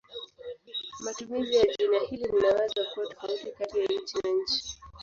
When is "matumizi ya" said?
1.03-1.65